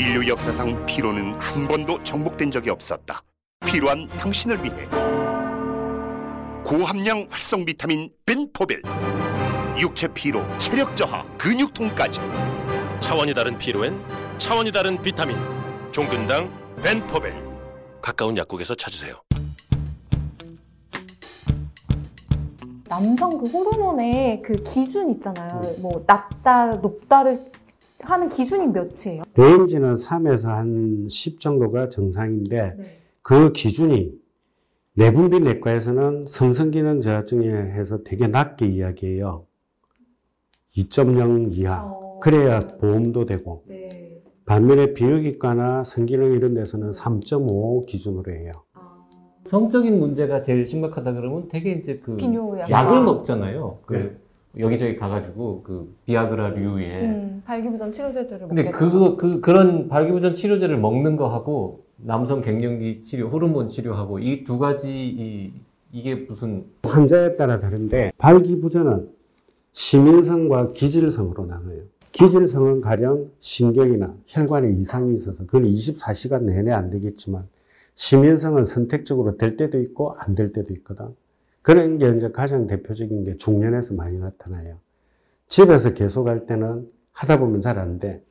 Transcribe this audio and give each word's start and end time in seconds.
인류 0.00 0.26
역사상 0.26 0.86
피로는 0.86 1.34
한 1.34 1.68
번도 1.68 2.02
정복된 2.02 2.50
적이 2.50 2.70
없었다. 2.70 3.20
필요한 3.66 4.08
당신을 4.08 4.64
위해 4.64 4.88
고함량 6.64 7.26
활성 7.30 7.66
비타민 7.66 8.08
벤포벨 8.24 8.80
육체 9.78 10.08
피로, 10.08 10.42
체력 10.56 10.96
저하, 10.96 11.22
근육통까지 11.36 12.18
차원이 13.00 13.34
다른 13.34 13.58
피로엔 13.58 14.02
차원이 14.38 14.72
다른 14.72 15.02
비타민 15.02 15.36
종근당 15.92 16.50
벤포벨 16.82 17.34
가까운 18.00 18.38
약국에서 18.38 18.74
찾으세요. 18.74 19.16
남성 22.88 23.36
그 23.36 23.46
호르몬의 23.46 24.40
그 24.40 24.62
기준 24.62 25.10
있잖아요. 25.10 25.60
뭐 25.78 26.02
낮다, 26.06 26.76
높다를 26.76 27.50
하는 28.02 28.28
기준이 28.28 28.66
몇이에요? 28.68 29.22
레인지는 29.36 29.94
3에서 29.96 30.48
한 30.48 31.08
10 31.08 31.40
정도가 31.40 31.88
정상인데 31.88 32.76
그 33.22 33.52
기준이 33.52 34.12
내분비 34.94 35.40
내과에서는 35.40 36.24
성성기능 36.24 37.00
저하증에 37.00 37.48
해서 37.48 38.02
되게 38.04 38.26
낮게 38.26 38.66
이야기해요. 38.66 39.46
2.0 40.76 41.52
이하. 41.56 41.82
어. 41.84 42.18
그래야 42.20 42.60
보험도 42.60 43.26
되고. 43.26 43.64
네. 43.66 43.88
반면에 44.46 44.94
비뇨기과나 44.94 45.84
성기능 45.84 46.32
이런 46.32 46.54
데서는 46.54 46.90
3.5 46.92 47.86
기준으로 47.86 48.32
해요. 48.32 48.52
아. 48.74 49.06
성적인 49.44 49.98
문제가 49.98 50.42
제일 50.42 50.66
심각하다 50.66 51.12
그러면 51.12 51.48
되게 51.48 51.72
이제 51.72 51.98
그 51.98 52.16
비뇨 52.16 52.58
약. 52.58 52.70
약을 52.70 53.02
먹잖아요. 53.02 53.78
그 53.86 53.94
네. 53.94 54.16
여기저기 54.58 54.96
가가지고 54.96 55.62
그 55.62 55.94
비아그라류의. 56.06 57.02
음, 57.04 57.42
발기부전 57.46 57.92
치료제들을 57.92 58.48
근데 58.48 58.70
그거 58.70 59.16
그 59.16 59.40
그런 59.40 59.88
발기부전 59.88 60.34
치료제를 60.34 60.76
먹는 60.78 61.16
거 61.16 61.28
하고 61.28 61.84
남성 61.96 62.40
갱년기 62.40 63.02
치료, 63.02 63.28
호르몬 63.28 63.68
치료하고 63.68 64.18
이 64.18 64.44
두 64.44 64.58
가지 64.58 64.90
이 65.08 65.52
이게 65.92 66.14
무슨 66.14 66.64
환자에 66.82 67.36
따라 67.36 67.60
다른데 67.60 68.12
발기부전은 68.18 69.08
시민성과 69.72 70.68
기질성으로 70.72 71.46
나눠요. 71.46 71.82
기질성은 72.12 72.80
가령 72.80 73.30
신경이나 73.38 74.14
혈관에 74.26 74.72
이상이 74.72 75.14
있어서 75.14 75.38
그건 75.46 75.64
24시간 75.64 76.42
내내 76.42 76.72
안 76.72 76.90
되겠지만 76.90 77.44
시민성은 77.94 78.64
선택적으로 78.64 79.36
될 79.36 79.56
때도 79.56 79.80
있고 79.80 80.14
안 80.18 80.34
될 80.34 80.52
때도 80.52 80.72
있거든. 80.74 81.06
그런 81.62 81.98
게 81.98 82.08
이제 82.16 82.30
가장 82.30 82.66
대표적인 82.66 83.24
게 83.24 83.36
중년에서 83.36 83.94
많이 83.94 84.18
나타나요. 84.18 84.76
집에서 85.48 85.92
계속 85.94 86.28
할 86.28 86.46
때는 86.46 86.88
하다 87.12 87.38
보면 87.38 87.60
잘 87.60 87.78
안 87.78 87.98
돼. 87.98 88.22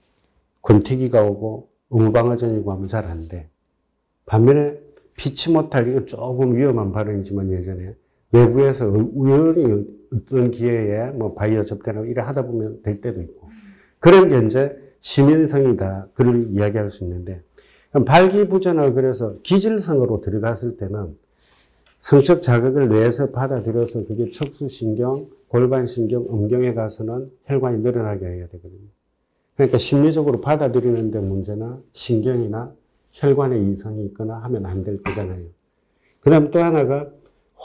권태기가 0.62 1.24
오고 1.24 1.70
의무방어전이고 1.92 2.72
하면 2.72 2.88
잘 2.88 3.06
안 3.06 3.28
돼. 3.28 3.50
반면에 4.26 4.80
피치 5.16 5.52
못할 5.52 5.88
이거 5.88 6.06
조금 6.06 6.56
위험한 6.56 6.92
발언이지만 6.92 7.52
예전에 7.52 7.96
외부에서 8.32 8.88
우연히 8.88 9.86
어떤 10.14 10.52
기회에 10.52 11.12
뭐 11.12 11.34
바이오 11.34 11.64
접대나 11.64 12.02
이래 12.02 12.22
하다 12.22 12.44
보면 12.46 12.82
될 12.84 13.02
때도 13.02 13.22
있고 13.22 13.50
그런 14.00 14.30
게 14.30 14.46
이제 14.46 14.78
시민성이다 15.02 16.10
그를 16.14 16.48
이야기할 16.52 16.90
수 16.90 17.04
있는데 17.04 17.42
발기부전을 18.06 18.94
그래서 18.94 19.36
기질성으로 19.44 20.22
들어갔을 20.22 20.78
때는 20.78 21.18
성적 22.00 22.42
자극을 22.42 22.90
뇌에서 22.90 23.30
받아들여서 23.32 24.06
그게 24.06 24.30
척수신경, 24.30 25.28
골반신경, 25.50 26.28
음경에 26.32 26.74
가서는 26.74 27.32
혈관이 27.46 27.82
늘어나게 27.82 28.26
해야 28.26 28.48
되거든요. 28.48 28.88
그러니까 29.56 29.78
심리적으로 29.78 30.40
받아들이는데 30.42 31.20
문제나 31.20 31.82
신경이나 31.92 32.74
혈관에 33.12 33.60
이상이 33.72 34.06
있거나 34.06 34.36
하면 34.38 34.66
안 34.66 34.84
될 34.84 35.02
거잖아요. 35.04 35.46
그 36.22 36.30
다음 36.30 36.52
또 36.52 36.60
하나가 36.60 37.10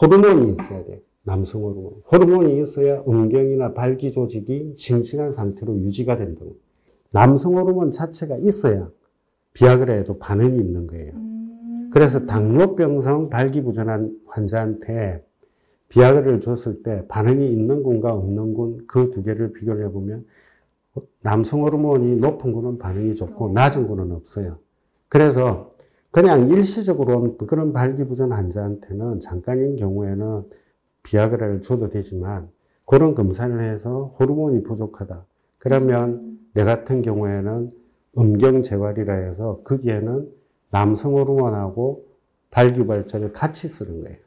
호르몬이 0.01 0.51
있어야 0.53 0.85
돼. 0.85 1.01
남성 1.23 1.63
호르몬. 1.63 1.93
호르몬이 2.11 2.61
있어야 2.63 3.03
음경이나 3.07 3.73
발기 3.75 4.11
조직이 4.11 4.75
싱싱한 4.77 5.33
상태로 5.33 5.77
유지가 5.79 6.17
된다고. 6.17 6.57
남성 7.11 7.57
호르몬 7.57 7.93
자체가 7.93 8.37
있어야 8.39 8.91
비아그라에도 9.53 10.19
반응이 10.19 10.59
있는 10.59 10.87
거예요. 10.89 11.13
음. 11.95 12.01
그래서 12.01 12.27
당뇨병성 12.27 13.31
발기부전한 13.31 14.19
환자한테 14.27 15.25
비아그라를 15.89 16.41
줬을 16.41 16.83
때 16.83 17.07
반응이 17.09 17.51
있는 17.53 17.83
군과 17.83 18.13
없는 18.13 18.55
군 18.55 18.87
그 18.87 19.11
두 19.11 19.23
개를 19.23 19.53
비교를 19.53 19.85
해보면 19.87 20.27
남성 21.23 21.63
호르몬이 21.63 22.17
높은 22.17 22.53
군은 22.53 22.79
반응이 22.79 23.15
좋고 23.15 23.51
낮은 23.53 23.87
군은 23.89 24.13
없어요. 24.13 24.59
그래서 25.09 25.73
그냥 26.11 26.49
일시적으로 26.51 27.37
그런 27.39 27.73
발기부전 27.73 28.33
환자한테는 28.33 29.21
잠깐인 29.21 29.77
경우에는 29.77 30.45
비아그라를 31.05 31.63
줘도 31.63 31.89
되지만 31.91 32.49
그런 32.87 33.15
검사를 33.15 33.61
해서 33.61 34.15
호르몬이 34.19 34.63
부족하다. 34.63 35.25
그러면 35.59 36.39
내 36.55 36.65
같은 36.65 37.03
경우에는 37.03 37.73
음경 38.19 38.63
재활이라 38.63 39.15
해서 39.15 39.61
거기에는 39.65 40.29
남성 40.75 41.15
호르몬하고 41.15 42.05
발기발전을 42.51 43.33
같이 43.33 43.69
쓰는 43.69 44.03
거예요. 44.03 44.19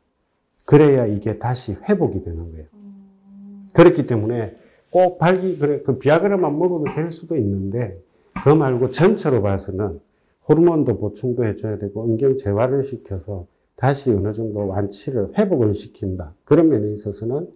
그래야 0.63 1.05
이게 1.05 1.39
다시 1.39 1.73
회복이 1.73 2.23
되는 2.23 2.51
거예요. 2.51 2.65
그렇기 3.73 4.07
때문에 4.07 4.55
꼭 4.89 5.17
발기, 5.17 5.57
그래, 5.57 5.81
그 5.81 5.99
비아그라만 5.99 6.57
먹어도 6.57 6.85
될 6.95 7.11
수도 7.11 7.35
있는데, 7.35 8.01
그거 8.33 8.55
말고 8.55 8.89
전체로 8.89 9.41
봐서는 9.41 9.99
호르몬도 10.47 10.97
보충도 10.99 11.43
해줘야 11.43 11.79
되고, 11.79 12.05
음경 12.05 12.37
재활을 12.37 12.85
시켜서 12.85 13.45
다시 13.75 14.11
어느 14.11 14.31
정도 14.31 14.65
완치를, 14.67 15.33
회복을 15.37 15.73
시킨다. 15.73 16.33
그런 16.45 16.69
면에 16.69 16.93
있어서는 16.93 17.49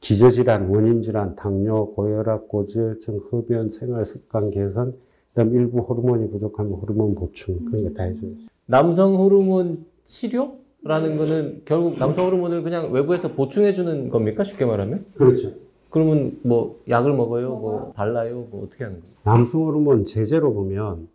기저질환, 0.00 0.68
원인질환, 0.68 1.36
당뇨, 1.36 1.94
고혈압, 1.94 2.48
고지혈증, 2.48 3.20
흡연, 3.30 3.70
생활 3.70 4.04
습관 4.04 4.50
개선, 4.50 4.94
그다음 5.34 5.52
일부 5.54 5.80
호르몬이 5.80 6.30
부족하면 6.30 6.72
호르몬 6.74 7.14
보충, 7.14 7.64
그런 7.64 7.84
거 7.84 7.94
다 7.94 8.04
해줘야죠. 8.04 8.36
남성 8.66 9.16
호르몬 9.16 9.84
치료 10.04 10.58
라는 10.82 11.16
거는 11.16 11.62
결국 11.64 11.98
남성 11.98 12.26
호르몬을 12.26 12.62
그냥 12.62 12.92
외부에서 12.92 13.32
보충해 13.32 13.72
주는 13.72 14.08
겁니까? 14.10 14.44
쉽게 14.44 14.64
말하면? 14.64 15.06
그렇죠. 15.16 15.52
그러면 15.90 16.38
뭐 16.42 16.80
약을 16.88 17.12
먹어요? 17.14 17.50
뭐 17.56 17.92
발라요? 17.92 18.46
뭐 18.50 18.64
어떻게 18.64 18.84
하는 18.84 19.00
거예요? 19.00 19.14
남성 19.24 19.64
호르몬 19.66 20.04
제재로 20.04 20.52
보면 20.54 21.08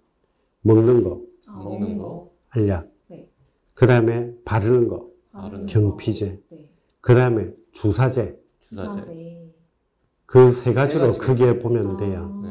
먹는 0.64 1.04
거, 1.04 1.22
아, 1.48 1.62
먹는 1.64 1.98
거. 1.98 2.30
알약, 2.50 2.88
네. 3.08 3.28
그 3.74 3.86
다음에 3.86 4.34
바르는 4.44 4.88
거, 4.90 5.08
바르는 5.32 5.66
경피제, 5.68 6.40
네. 6.50 6.70
그 7.00 7.14
다음에 7.14 7.52
주사제, 7.72 8.38
주사제. 8.60 9.02
네. 9.08 9.50
그세 10.26 10.74
가지로 10.74 11.06
가지로. 11.08 11.24
크게 11.26 11.60
보면 11.60 11.88
아. 11.92 11.98
돼요. 11.98 12.42
네. 12.44 12.50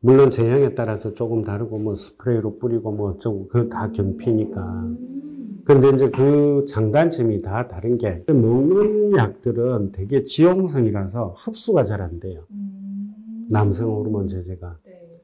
물론 0.00 0.30
제형에 0.30 0.74
따라서 0.74 1.12
조금 1.12 1.42
다르고 1.42 1.78
뭐 1.78 1.94
스프레이로 1.94 2.58
뿌리고 2.58 2.92
뭐 2.92 3.10
어쩌고 3.10 3.48
그거 3.48 3.68
다 3.68 3.90
경피니까. 3.90 4.60
음. 4.60 5.62
근데 5.64 5.90
이제 5.90 6.08
그 6.10 6.64
장단점이 6.66 7.42
다 7.42 7.66
다른 7.68 7.98
게 7.98 8.22
먹는 8.28 9.16
약들은 9.16 9.92
되게 9.92 10.24
지용성이라서 10.24 11.34
흡수가 11.38 11.84
잘 11.84 12.00
안 12.00 12.20
돼요. 12.20 12.44
음. 12.52 13.46
남성 13.50 13.90
호르몬 13.90 14.28
제제가. 14.28 14.76
네. 14.84 15.20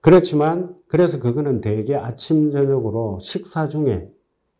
그렇지만 0.00 0.76
그래서 0.86 1.18
그거는 1.18 1.60
대개 1.60 1.96
아침 1.96 2.50
저녁으로 2.52 3.18
식사 3.20 3.68
중에 3.68 4.08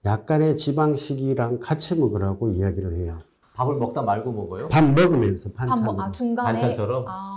약간의 0.05 0.57
지방식이랑 0.57 1.61
같이 1.61 1.99
먹으라고 1.99 2.51
이야기를 2.51 2.97
해요. 2.97 3.19
밥을 3.55 3.77
먹다 3.77 4.03
말고 4.03 4.33
먹어요? 4.33 4.69
밥 4.69 4.83
먹으면서 4.85 5.49
밥 5.55 5.67
반찬 5.67 5.85
먹, 5.85 6.01
아, 6.01 6.11
중간에. 6.11 6.59
반찬처럼? 6.59 7.05
아. 7.07 7.34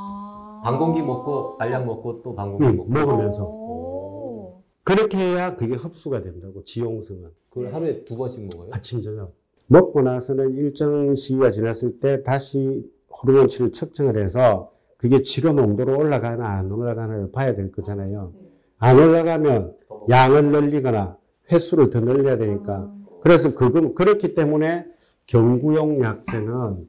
방공기 0.68 1.02
먹고 1.02 1.56
알약 1.60 1.86
먹고 1.86 2.22
또 2.24 2.36
방공기 2.36 2.66
응, 2.66 2.76
먹고. 2.76 2.90
먹으면서. 2.90 3.44
오. 3.46 4.64
그렇게 4.84 5.18
해야 5.18 5.56
그게 5.56 5.76
흡수가 5.76 6.22
된다고 6.22 6.62
지용성은. 6.66 7.30
그걸 7.50 7.74
하루에 7.74 8.04
두 8.04 8.18
번씩 8.18 8.50
먹어요? 8.52 8.72
아침 8.74 9.02
저녁. 9.02 9.34
먹고 9.68 10.02
나서는 10.02 10.56
일정 10.56 11.16
시기가 11.16 11.52
지났을 11.52 12.00
때 12.02 12.22
다시 12.22 12.86
호르몬치를 13.10 13.72
측정을 13.72 14.22
해서 14.22 14.72
그게 14.98 15.22
치료 15.22 15.54
농도로 15.54 15.98
올라가나 15.98 16.46
안 16.46 16.70
올라가나를 16.70 17.32
봐야 17.32 17.56
될 17.56 17.72
거잖아요. 17.72 18.34
안 18.78 19.00
올라가면 19.00 19.74
양을 20.10 20.52
늘리거나 20.52 21.18
횟수를 21.50 21.90
더 21.92 22.02
늘려야 22.02 22.38
되니까. 22.38 22.94
그래서 23.22 23.56
그건 23.56 23.96
그렇기 23.96 24.36
때문에 24.36 24.86
경구용 25.28 26.02
약제는 26.04 26.88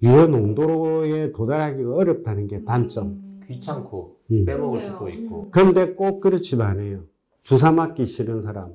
네. 0.00 0.08
유효 0.08 0.26
농도에 0.26 1.32
도달하기가 1.32 1.94
어렵다는 1.94 2.46
게 2.46 2.64
단점. 2.64 3.06
음. 3.06 3.40
귀찮고 3.46 4.16
음. 4.30 4.44
빼먹을. 4.44 4.80
수도 4.80 5.08
있고 5.08 5.50
근데 5.50 5.94
꼭 5.94 6.20
그렇지도 6.20 6.64
않아요. 6.64 7.00
주사 7.42 7.72
맞기 7.72 8.04
싫은 8.04 8.42
사람. 8.42 8.72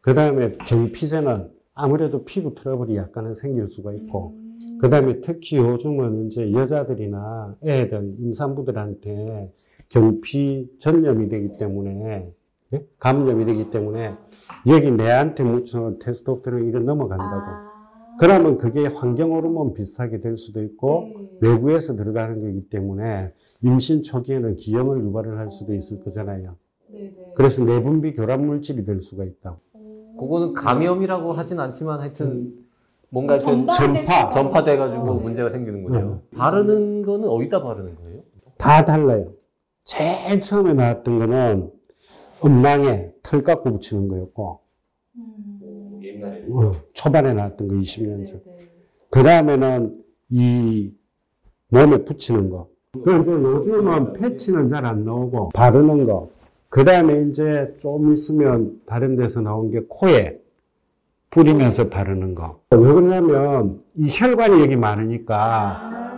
그 0.00 0.14
다음에 0.14 0.56
경피제는 0.66 1.50
아무래도 1.74 2.24
피부 2.24 2.54
트러블이 2.54 2.96
약간은 2.96 3.34
생길 3.34 3.68
수가 3.68 3.92
있고, 3.92 4.34
음. 4.36 4.78
그 4.80 4.88
다음에 4.88 5.20
특히 5.20 5.58
요즘은 5.58 6.26
이제 6.26 6.50
여자들이나 6.50 7.56
애들, 7.62 8.14
임산부들한테 8.20 9.52
경피 9.90 10.70
전염이 10.78 11.28
되기 11.28 11.58
때문에 11.58 12.32
예? 12.72 12.86
감염이 12.98 13.44
되기 13.44 13.70
때문에 13.70 14.14
여기 14.66 14.90
내한테 14.90 15.44
묻혀 15.44 15.96
테스토스테론 16.00 16.68
이게 16.68 16.78
넘어간다고. 16.78 17.42
아. 17.46 17.65
그러면 18.18 18.58
그게 18.58 18.86
환경 18.86 19.32
호르몬 19.32 19.74
비슷하게 19.74 20.20
될 20.20 20.36
수도 20.36 20.62
있고 20.62 21.10
네. 21.40 21.48
외부에서 21.48 21.96
들어가는 21.96 22.40
거기 22.40 22.68
때문에 22.68 23.32
임신 23.62 24.02
초기에는 24.02 24.56
기형을 24.56 25.00
유발을 25.04 25.38
할 25.38 25.50
수도 25.50 25.74
있을 25.74 26.00
거잖아요. 26.02 26.56
네네. 26.88 27.32
그래서 27.34 27.64
내분비 27.64 28.14
교란 28.14 28.46
물질이 28.46 28.84
될 28.84 29.00
수가 29.02 29.24
있다고. 29.24 29.58
그거는 30.18 30.54
감염이라고 30.54 31.32
하진 31.32 31.60
않지만 31.60 32.00
하여튼 32.00 32.54
뭔가 33.10 33.38
좀 33.38 33.66
전파될 33.66 33.76
전파. 34.06 34.12
수가 34.14 34.30
전파돼 34.30 34.76
가지고 34.76 35.02
있구나. 35.04 35.20
문제가 35.22 35.50
생기는 35.50 35.84
거죠. 35.84 36.22
바르는 36.36 37.02
거는 37.02 37.28
어디다 37.28 37.62
바르는 37.62 37.94
거예요? 37.96 38.20
다 38.56 38.84
달라요. 38.84 39.32
제일 39.84 40.40
처음에 40.40 40.72
나왔던 40.72 41.18
거는 41.18 41.70
음낭에 42.44 43.12
털 43.22 43.42
깎고 43.42 43.72
붙이는 43.72 44.08
거였고 44.08 44.60
음. 45.16 45.55
어, 46.54 46.72
초반에 46.92 47.32
나왔던 47.32 47.68
거 47.68 47.74
20년 47.74 48.26
전. 48.26 48.40
그 49.10 49.22
다음에는 49.22 49.96
이 50.30 50.92
몸에 51.68 52.04
붙이는 52.04 52.50
거. 52.50 52.68
그 53.04 53.20
이제 53.20 53.30
요즘은 53.30 54.12
패치는 54.14 54.68
잘 54.68 54.84
안 54.84 55.04
나오고 55.04 55.50
바르는 55.50 56.06
거. 56.06 56.30
그 56.68 56.84
다음에 56.84 57.26
이제 57.28 57.74
좀 57.80 58.12
있으면 58.12 58.80
다른 58.86 59.16
데서 59.16 59.40
나온 59.40 59.70
게 59.70 59.80
코에 59.88 60.38
뿌리면서 61.30 61.88
바르는 61.88 62.34
거. 62.34 62.60
왜 62.70 62.78
그러냐면 62.78 63.82
이 63.96 64.06
혈관이 64.08 64.60
여기 64.60 64.76
많으니까 64.76 65.36
아. 65.36 66.16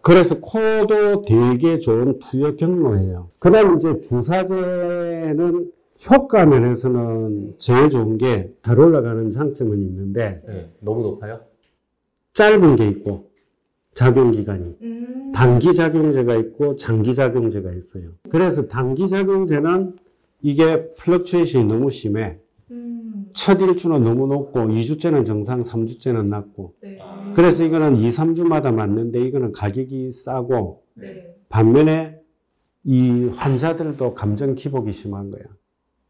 그래서 0.00 0.38
코도 0.40 1.22
되게 1.22 1.78
좋은 1.78 2.18
투여 2.18 2.56
경로예요. 2.56 3.30
그 3.38 3.50
다음에 3.50 3.76
이제 3.76 4.00
주사제는 4.00 5.72
효과 6.10 6.44
면에서는 6.44 7.54
제일 7.58 7.88
좋은 7.90 8.18
게 8.18 8.42
잘 8.42 8.78
올라가는 8.78 9.30
장점은 9.30 9.80
있는데 9.82 10.42
네, 10.46 10.70
너무 10.80 11.02
높아요? 11.02 11.40
짧은 12.32 12.76
게 12.76 12.88
있고 12.88 13.30
작용 13.94 14.32
기간이 14.32 14.76
음. 14.82 15.32
단기 15.34 15.72
작용제가 15.72 16.34
있고 16.36 16.76
장기 16.76 17.14
작용제가 17.14 17.72
있어요. 17.72 18.10
그래서 18.28 18.66
단기 18.66 19.08
작용제는 19.08 19.96
이게 20.42 20.92
fluctuation이 20.94 21.64
너무 21.64 21.90
심해. 21.90 22.38
음. 22.70 23.30
첫 23.32 23.60
일주는 23.60 24.02
너무 24.02 24.26
높고 24.26 24.60
2주째는 24.60 25.24
정상, 25.24 25.64
3주째는 25.64 26.28
낮고. 26.28 26.74
네. 26.80 26.98
그래서 27.34 27.64
이거는 27.64 27.96
2, 27.96 28.08
3주마다 28.10 28.74
맞는데 28.74 29.22
이거는 29.22 29.52
가격이 29.52 30.12
싸고 30.12 30.82
네. 30.94 31.34
반면에 31.48 32.20
이 32.84 33.26
환자들도 33.34 34.14
감정 34.14 34.54
기복이 34.54 34.92
심한 34.92 35.30
거야. 35.30 35.44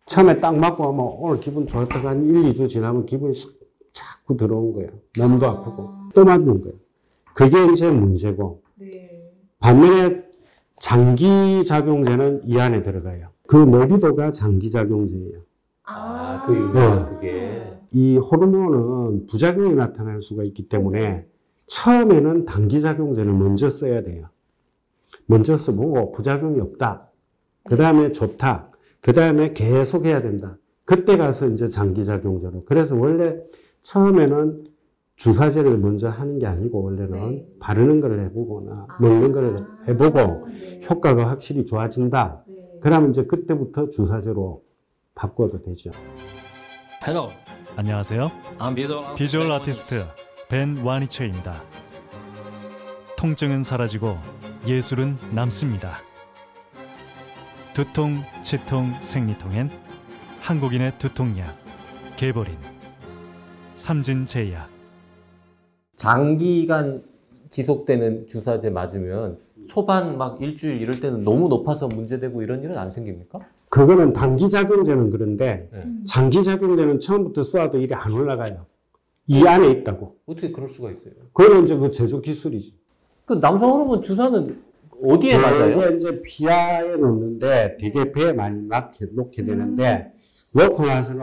처음에 0.07 0.41
딱 0.41 0.57
맞고 0.57 0.85
하면 0.85 1.07
오늘 1.19 1.41
기분 1.41 1.67
좋았다가 1.67 2.11
한 2.11 2.25
1, 2.25 2.53
2주 2.53 2.69
지나면 2.69 3.07
기분이 3.07 3.35
싹 3.35 3.51
자꾸 3.93 4.37
들어온 4.37 4.73
거야. 4.73 4.89
몸도 5.19 5.47
아 5.47 5.63
프고 5.63 5.91
또 6.15 6.25
맞는 6.25 6.63
거야. 6.63 6.73
그게 7.35 7.73
이제 7.73 7.91
문제고 7.91 8.63
네. 8.77 9.33
반면에 9.61 10.25
장기 10.79 11.65
작용제는 11.65 12.43
이 12.45 12.59
안에 12.59 12.83
들어가요. 12.83 13.29
그 13.47 13.57
내비도가 13.57 14.33
장기 14.33 14.71
작용제예요. 14.71 15.41
아, 15.85 16.43
그 16.47 16.55
유명한 16.55 17.05
네. 17.05 17.15
그게. 17.15 17.79
이 17.93 18.17
호르몬은 18.17 19.27
부작용이 19.27 19.75
나타날 19.75 20.21
수가 20.21 20.43
있기 20.45 20.69
때문에 20.69 21.27
처음에는 21.67 22.45
단기 22.45 22.81
작용제를 22.81 23.33
먼저 23.33 23.71
써야 23.71 24.03
돼요. 24.03 24.27
먼저 25.27 25.57
써보고 25.57 26.13
부작용이 26.13 26.61
없다. 26.61 27.09
그 27.65 27.77
다음에 27.77 28.11
좋다. 28.13 28.71
그 29.05 29.13
다음에 29.13 29.53
계속 29.53 30.07
해야 30.07 30.23
된다. 30.23 30.57
그때 30.87 31.19
가서 31.19 31.47
이제 31.49 31.69
장기 31.69 32.07
작용제로. 32.07 32.65
그래서 32.65 32.97
원래 32.97 33.37
처음에는 33.83 34.65
주사제를 35.17 35.77
먼저 35.77 36.09
하는 36.09 36.39
게 36.39 36.47
아니고 36.47 36.83
원래는 36.83 37.31
네. 37.31 37.47
바르는 37.61 38.01
걸 38.01 38.19
해보거나 38.21 38.87
먹는 38.99 39.33
걸 39.33 39.57
해보고 39.87 40.49
네. 40.49 40.81
효과가 40.89 41.29
확실히 41.29 41.67
좋아진다. 41.67 42.45
네. 42.49 42.55
그러면 42.81 43.11
이제 43.11 43.27
그때부터 43.27 43.91
주사제로 43.91 44.65
바꿔도 45.15 45.61
되죠. 45.61 45.91
Hello, 47.07 47.29
안녕하세요. 47.77 48.31
I'm 48.59 48.75
visual, 48.75 49.15
비주얼 49.17 49.53
아티스트 49.53 50.03
벤 50.49 50.79
와니체입니다. 50.79 51.63
통증은 53.19 53.65
사라지고 53.65 54.17
예술은 54.67 55.19
남습니다. 55.35 55.99
두통, 57.75 58.23
치통, 58.43 58.95
생리통엔 59.01 59.69
한국인의 60.41 60.93
두통약 60.97 61.57
개보린 62.17 62.55
삼진제약 63.75 64.69
장기간 65.97 67.03
지속되는 67.51 68.29
주사제 68.29 68.71
맞으면 68.71 69.39
초반 69.67 70.17
막 70.17 70.41
일주일 70.41 70.81
이럴 70.81 71.01
때는 71.01 71.25
너무 71.25 71.49
높아서 71.49 71.89
문제되고 71.89 72.43
이런 72.43 72.63
일은 72.63 72.79
안 72.79 72.93
생깁니까? 72.93 73.41
그거는 73.71 74.13
단기 74.13 74.49
작용제는 74.49 75.11
그런데 75.11 75.69
네. 75.73 75.85
장기 76.07 76.45
작용제는 76.45 77.01
처음부터 77.01 77.43
쏘아도 77.43 77.79
일이 77.79 77.93
안 77.93 78.13
올라가요. 78.13 78.67
이 79.27 79.45
안에 79.45 79.69
있다고. 79.71 80.19
어떻게 80.27 80.53
그럴 80.53 80.69
수가 80.69 80.93
있어요? 80.93 81.15
그거는 81.33 81.65
이제 81.65 81.77
그 81.77 81.91
제조 81.91 82.21
기술이지. 82.21 82.73
그 83.25 83.41
남성 83.41 83.73
호르몬 83.73 84.01
주사는 84.01 84.63
어디에 85.05 85.39
맞아요? 85.39 85.95
이제 85.95 86.23
피하에 86.23 86.97
놓는데 86.97 87.77
되게 87.79 88.13
배에 88.13 88.33
많이 88.33 88.67
넣게, 88.67 89.07
놓게 89.13 89.45
되는데 89.45 90.13
놓고 90.53 90.87
나서는 90.87 91.23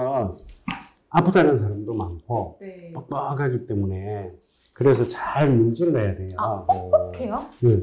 아프다는 1.09 1.57
사람도 1.57 1.93
많고 1.93 2.57
네. 2.61 2.91
뻑뻑하기 2.93 3.67
때문에 3.67 4.31
그래서 4.73 5.03
잘 5.03 5.49
문질러야 5.51 6.15
돼요. 6.15 6.29
아, 6.37 6.65
어, 6.67 7.11
해요? 7.15 7.45
네. 7.59 7.81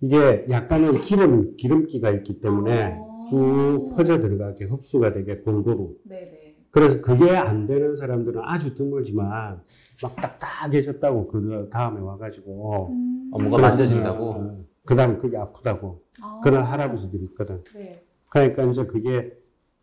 이게 0.00 0.46
약간은 0.48 1.00
기름, 1.00 1.56
기름기가 1.56 2.10
있기 2.10 2.40
때문에 2.40 2.94
아. 2.94 3.22
쭉 3.28 3.90
퍼져 3.94 4.20
들어가게 4.20 4.64
흡수가 4.64 5.12
되게 5.12 5.36
골고루. 5.36 5.96
네네. 6.04 6.56
그래서 6.70 7.00
그게 7.00 7.36
안 7.36 7.64
되는 7.64 7.96
사람들은 7.96 8.42
아주 8.44 8.74
드물지만 8.76 9.60
막 10.02 10.16
딱딱해졌다고 10.16 11.26
그 11.26 11.68
다음에 11.70 12.00
와가지고 12.00 12.88
음. 12.92 13.30
어, 13.32 13.38
뭔가 13.38 13.58
만져진다고? 13.58 14.64
그 14.90 14.96
다음에 14.96 15.16
그게 15.18 15.36
아프다고 15.36 16.02
아. 16.20 16.40
그런 16.42 16.64
할아버지들이 16.64 17.22
있거든. 17.26 17.62
네. 17.76 18.02
그러니까 18.28 18.64
이제 18.64 18.84
그게 18.86 19.38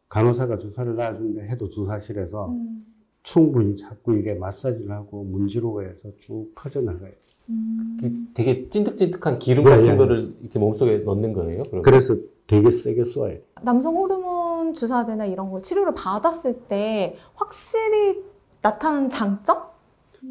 간호사가 0.09 0.57
주사를 0.57 0.95
놔주는데 0.95 1.47
해도 1.47 1.69
주사실에서 1.69 2.49
음. 2.49 2.85
충분히 3.23 3.77
자꾸 3.77 4.17
이게 4.17 4.33
마사지를 4.33 4.91
하고 4.91 5.23
문지르고 5.23 5.83
해서 5.83 6.09
쭉 6.17 6.51
퍼져나가요. 6.55 7.13
음. 7.47 7.97
그 7.97 8.11
되게 8.33 8.67
찐득찐득한 8.67 9.39
기름 9.39 9.63
네, 9.63 9.69
같은 9.69 9.85
네. 9.85 9.95
거를 9.95 10.35
이렇게 10.41 10.59
몸속에 10.59 10.97
넣는 10.97 11.31
거예요? 11.31 11.63
그러면? 11.63 11.83
그래서 11.83 12.17
되게 12.45 12.69
세게 12.69 13.05
쏘아요. 13.05 13.39
남성 13.61 13.95
호르몬 13.95 14.73
주사제나 14.73 15.25
이런 15.25 15.49
거 15.51 15.61
치료를 15.61 15.93
받았을 15.93 16.63
때 16.67 17.15
확실히 17.33 18.25
나타나는 18.61 19.09
장점? 19.09 19.63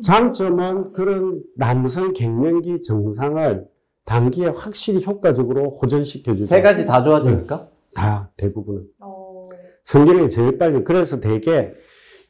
장점은 0.03 0.93
그런 0.93 1.43
남성 1.55 2.13
갱년기 2.13 2.83
증상을 2.83 3.76
단기에 4.11 4.47
확실히 4.47 5.05
효과적으로 5.05 5.79
호전시켜주죠. 5.83 6.47
세 6.47 6.63
가지 6.63 6.87
다 6.87 7.03
좋아집니까? 7.03 7.69
다 7.95 8.31
대부분은. 8.37 8.85
어. 9.01 9.49
성기능이 9.83 10.31
제일 10.31 10.59
빨리. 10.59 10.83
그래서 10.85 11.21
되게 11.21 11.75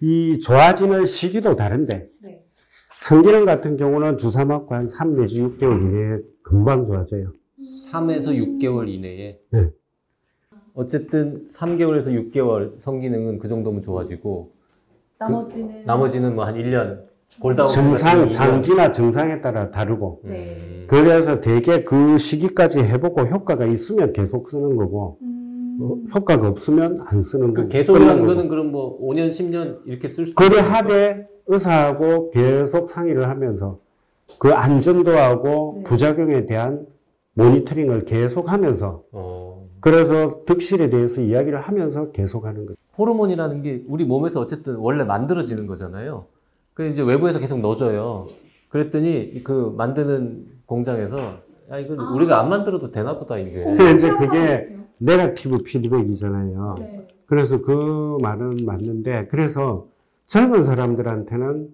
이 0.00 0.40
좋아지는 0.40 1.06
시기도 1.06 1.54
다른데 1.54 2.08
네. 2.22 2.42
성기능 2.90 3.44
같은 3.44 3.76
경우는 3.76 4.16
주사 4.16 4.44
맞고 4.44 4.74
한 4.74 4.88
3 4.88 5.16
내지 5.16 5.40
6개월 5.42 5.80
이내에 5.82 6.18
금방 6.42 6.86
좋아져요. 6.86 7.32
3에서 7.92 8.28
6개월 8.34 8.88
이내에. 8.88 9.38
네. 9.50 9.70
어쨌든 10.74 11.48
3개월에서 11.48 12.08
6개월 12.32 12.80
성기능은 12.80 13.38
그 13.38 13.48
정도면 13.48 13.80
좋아지고 13.82 14.52
나머지는 15.18 15.84
나머지는 15.86 16.34
뭐 16.34 16.44
한 16.44 16.54
1년 16.56 17.05
골다운 17.40 17.68
증상, 17.68 18.30
장기나 18.30 18.90
증상에 18.90 19.40
따라 19.40 19.70
다르고. 19.70 20.20
네. 20.24 20.84
그래서 20.86 21.40
되게 21.40 21.82
그 21.82 22.16
시기까지 22.18 22.80
해보고 22.80 23.22
효과가 23.22 23.66
있으면 23.66 24.12
계속 24.12 24.48
쓰는 24.48 24.76
거고, 24.76 25.18
음. 25.22 25.78
어, 25.80 25.96
효과가 26.14 26.48
없으면 26.48 27.04
안 27.06 27.22
쓰는 27.22 27.48
그 27.48 27.62
거고. 27.62 27.68
계속이라는 27.68 28.26
거는 28.26 28.48
그럼 28.48 28.70
뭐 28.72 28.98
5년, 29.00 29.28
10년 29.28 29.80
이렇게 29.84 30.08
쓸 30.08 30.26
수 30.26 30.34
그래 30.34 30.60
하되 30.60 31.28
의사하고 31.46 32.30
계속 32.30 32.88
상의를 32.88 33.28
하면서 33.28 33.78
그 34.38 34.52
안전도하고 34.52 35.74
네. 35.78 35.82
부작용에 35.84 36.46
대한 36.46 36.86
모니터링을 37.34 38.06
계속 38.06 38.50
하면서 38.50 39.02
어, 39.12 39.68
그래서 39.80 40.44
득실에 40.46 40.88
대해서 40.88 41.20
이야기를 41.20 41.60
하면서 41.60 42.10
계속 42.10 42.46
하는 42.46 42.64
거죠. 42.64 42.78
호르몬이라는 42.98 43.62
게 43.62 43.84
우리 43.86 44.04
몸에서 44.04 44.40
어쨌든 44.40 44.76
원래 44.76 45.04
만들어지는 45.04 45.66
거잖아요. 45.66 46.24
그 46.76 46.86
이제 46.86 47.02
외부에서 47.02 47.38
계속 47.40 47.60
넣어줘요. 47.60 48.26
그랬더니 48.68 49.42
그 49.42 49.74
만드는 49.78 50.46
공장에서 50.66 51.38
야, 51.70 51.78
이건 51.78 51.98
우리가 51.98 52.38
안 52.38 52.50
만들어도 52.50 52.92
되나 52.92 53.16
보다, 53.16 53.38
이게. 53.38 53.64
근데 53.64 53.92
이제 53.92 54.10
그게 54.14 54.76
네가티브 55.00 55.62
피드백이잖아요. 55.64 56.76
그래서 57.24 57.62
그 57.62 58.18
말은 58.22 58.50
맞는데, 58.66 59.28
그래서 59.28 59.88
젊은 60.26 60.64
사람들한테는 60.64 61.70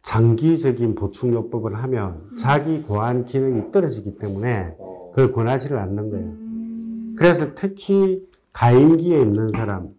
장기적인 0.00 0.94
보충요법을 0.94 1.74
하면 1.74 2.30
자기 2.36 2.82
고안 2.82 3.26
기능이 3.26 3.72
떨어지기 3.72 4.16
때문에 4.18 4.74
그걸 5.10 5.32
권하지를 5.32 5.78
않는 5.78 6.10
거예요. 6.10 7.16
그래서 7.16 7.54
특히 7.54 8.26
가임기에 8.52 9.20
있는 9.20 9.48
사람, 9.48 9.90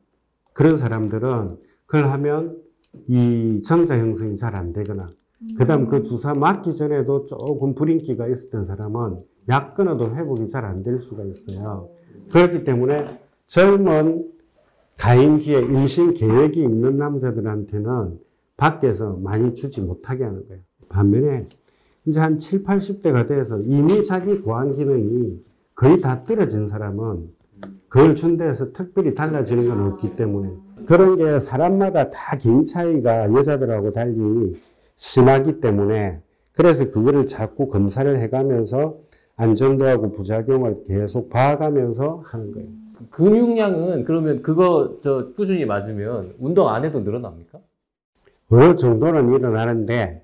그런 0.54 0.78
사람들은 0.78 1.58
그걸 1.86 2.10
하면 2.10 2.65
이 3.08 3.62
정자 3.64 3.98
형성이 3.98 4.36
잘 4.36 4.56
안 4.56 4.74
되거나, 4.74 5.06
그 5.58 5.66
다음 5.66 5.88
그 5.88 6.02
주사 6.02 6.34
맞기 6.34 6.74
전에도 6.74 7.26
조금 7.26 7.76
불인기가 7.76 8.28
있었던 8.28 8.66
사람은 8.66 9.20
약 9.50 9.76
끊어도 9.76 10.16
회복이 10.16 10.48
잘 10.48 10.66
안 10.66 10.84
될 10.84 11.00
수가 11.00 11.24
있어요. 11.24 11.90
그렇기 12.32 12.64
때문에 12.64 13.20
젊은 13.46 14.28
가임기에 14.98 15.62
임신 15.62 16.14
계획이 16.14 16.62
있는 16.64 16.98
남자들한테는 16.98 18.20
밖에서 18.58 19.18
많이 19.22 19.54
주지 19.54 19.82
못하게 19.82 20.24
하는 20.24 20.48
거예요. 20.48 20.62
반면에 20.90 21.48
이제 22.06 22.20
한 22.20 22.40
7, 22.40 22.64
80대가 22.64 23.28
돼서 23.28 23.60
이미 23.60 24.04
자기 24.04 24.40
고안 24.40 24.74
기능이 24.74 25.44
거의 25.76 26.00
다 26.00 26.24
떨어진 26.24 26.68
사람은 26.68 27.30
그걸 27.90 28.16
준 28.16 28.38
데에서 28.38 28.72
특별히 28.72 29.14
달라지는 29.14 29.68
건 29.68 29.92
없기 29.92 30.16
때문에 30.16 30.50
그런 30.86 31.18
게 31.18 31.40
사람마다 31.40 32.10
다 32.10 32.38
개인 32.38 32.66
차이가 32.66 33.32
여자들하고 33.34 33.94
달리 33.94 34.54
심하기 34.96 35.60
때문에 35.60 36.22
그래서 36.54 36.90
그거를 36.90 37.26
자꾸 37.26 37.68
검사를 37.68 38.18
해가면서 38.18 38.98
안전도하고 39.36 40.14
부작용을 40.14 40.86
계속 40.88 41.30
봐가면서 41.30 42.24
하는 42.26 42.52
거예요. 42.54 42.68
근육량은 43.10 44.06
그러면 44.06 44.42
그거 44.42 44.98
저 45.02 45.18
꾸준히 45.36 45.66
맞으면 45.66 46.36
운동 46.40 46.70
안 46.70 46.86
해도 46.86 47.02
늘어납니까? 47.02 47.60
어느 48.50 48.76
정도는 48.76 49.34
일어나는데 49.34 50.24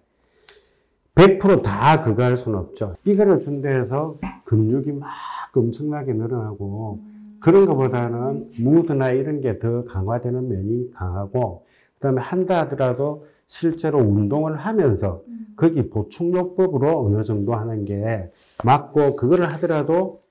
100%다 1.15 2.01
그거 2.03 2.23
할 2.23 2.37
수는 2.37 2.57
없죠. 2.57 2.93
이거를 3.03 3.39
준 3.39 3.61
데에서 3.61 4.17
근육이 4.45 4.93
막 4.93 5.09
엄청나게 5.53 6.13
늘어나고 6.13 6.99
그런 7.41 7.65
것보다는 7.65 8.51
무드나 8.59 9.11
이런 9.11 9.41
게 9.41 9.59
더 9.59 9.83
강화되는 9.85 10.47
면이 10.47 10.91
강하고 10.91 11.65
그다음에 11.95 12.21
한다 12.21 12.61
하더라도 12.61 13.25
실제로 13.47 13.99
운동을 13.99 14.55
하면서 14.57 15.23
거기 15.55 15.89
보충요법으로 15.89 17.05
어느 17.05 17.23
정도 17.23 17.53
하는 17.53 17.83
게 17.85 18.31
맞고 18.63 19.15
그거를 19.15 19.45
하더라도 19.53 20.21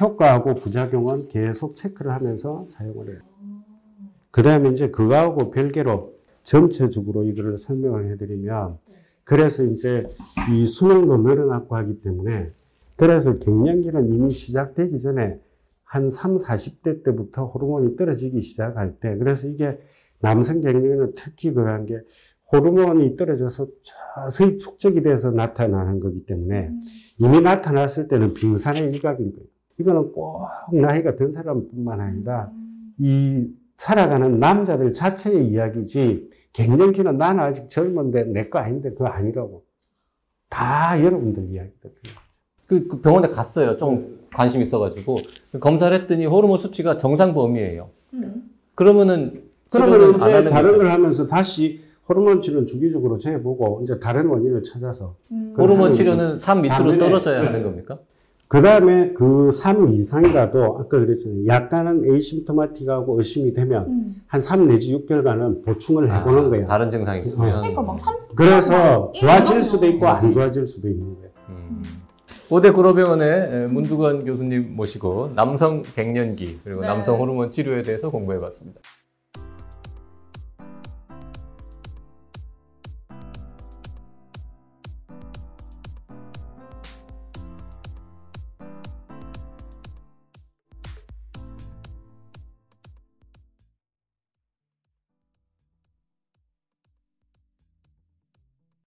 효과하고 0.00 0.54
부작용은 0.54 1.28
계속 1.28 1.74
체크를 1.74 2.12
하면서 2.12 2.62
사용을 2.62 3.08
해요. 3.10 3.18
그 4.30 4.42
다음에 4.42 4.70
이제 4.70 4.90
그거하고 4.90 5.50
별개로 5.50 6.14
전체적으로 6.42 7.24
이거를 7.24 7.58
설명을 7.58 8.10
해드리면 8.12 8.78
그래서 9.24 9.62
이제 9.62 10.08
이 10.54 10.64
수명도 10.66 11.18
늘어났고 11.18 11.76
하기 11.76 12.00
때문에 12.02 12.48
그래서 12.96 13.38
갱년기는 13.38 14.14
이미 14.14 14.30
시작되기 14.32 14.98
전에 15.00 15.38
한 15.88 16.10
3, 16.10 16.36
40대 16.36 17.02
때부터 17.02 17.46
호르몬이 17.46 17.96
떨어지기 17.96 18.42
시작할 18.42 18.96
때 19.00 19.16
그래서 19.16 19.48
이게 19.48 19.78
남성 20.20 20.60
갱년기는 20.60 21.12
특히 21.16 21.52
그런 21.52 21.86
게 21.86 22.00
호르몬이 22.52 23.16
떨어져서 23.16 23.68
서서히 24.26 24.58
축적이 24.58 25.02
돼서 25.02 25.30
나타나는 25.30 26.00
거기 26.00 26.26
때문에 26.26 26.72
이미 27.18 27.40
나타났을 27.40 28.08
때는 28.08 28.34
빙산의 28.34 28.84
일각인 28.90 29.32
거예요. 29.32 29.46
이거는 29.80 30.12
꼭 30.12 30.46
나이가 30.72 31.14
든 31.16 31.32
사람뿐만 31.32 32.00
아니라 32.00 32.50
이 32.98 33.48
살아가는 33.78 34.38
남자들 34.40 34.92
자체의 34.92 35.46
이야기지 35.48 36.28
갱년기는 36.52 37.16
나는 37.16 37.40
아직 37.44 37.68
젊은데 37.68 38.24
내 38.24 38.50
거 38.50 38.58
아닌데 38.58 38.90
그거 38.90 39.06
아니라고. 39.06 39.64
다 40.50 41.02
여러분들 41.02 41.44
이야기거든요. 41.50 42.14
그, 42.66 42.88
그 42.88 43.00
병원에 43.00 43.28
갔어요. 43.28 43.76
좀 43.76 44.17
관심 44.34 44.62
있어가지고 44.62 45.18
검사를 45.60 45.96
했더니 45.96 46.26
호르몬 46.26 46.58
수치가 46.58 46.96
정상 46.96 47.34
범위예요. 47.34 47.88
그러면은 48.74 49.42
그러면 49.70 50.16
이제 50.16 50.28
다른 50.48 50.50
거죠. 50.52 50.78
걸 50.78 50.90
하면서 50.90 51.26
다시 51.26 51.80
호르몬 52.08 52.40
치료는 52.40 52.66
주기적으로 52.66 53.18
재보고 53.18 53.80
이제 53.82 53.98
다른 54.00 54.26
원인을 54.26 54.62
찾아서 54.62 55.14
그걸 55.28 55.68
호르몬 55.68 55.92
치료는 55.92 56.36
3 56.36 56.62
밑으로 56.62 56.96
떨어져야 56.98 57.44
하는 57.44 57.62
겁니까? 57.62 57.98
그 58.48 58.62
다음에 58.62 59.12
그 59.12 59.50
3 59.52 59.92
이상이라도 59.92 60.64
아까 60.64 60.88
그랬잖아요. 60.88 61.46
약간은 61.46 62.10
에이심토마틱하고 62.10 63.18
의심이 63.18 63.52
되면 63.52 64.14
한3 64.30 64.68
내지 64.68 64.94
6개월간은 64.96 65.64
보충을 65.66 66.10
해보는 66.10 66.46
아, 66.46 66.48
거예요. 66.48 66.66
다른 66.66 66.88
증상이 66.88 67.20
있으면. 67.20 67.60
그러니까 67.60 67.82
막 67.82 68.00
삼, 68.00 68.16
그래서 68.34 69.12
좋아질 69.12 69.62
수도 69.62 69.86
있고 69.86 70.06
안 70.08 70.30
좋아질 70.30 70.66
수도 70.66 70.88
있는 70.88 71.14
거예요. 71.16 71.27
음. 72.48 72.50
고대 72.50 72.70
구로병원의 72.70 73.68
문두관 73.68 74.24
교수님 74.24 74.74
모시고 74.74 75.32
남성 75.34 75.82
갱년기 75.82 76.60
그리고 76.64 76.80
네. 76.80 76.88
남성 76.88 77.18
호르몬 77.20 77.50
치료에 77.50 77.82
대해서 77.82 78.10
공부해 78.10 78.40
봤습니다. 78.40 78.80